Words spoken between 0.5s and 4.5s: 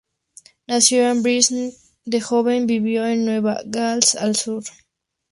Nacido en Brisbane, de joven vivió en Nueva Gales del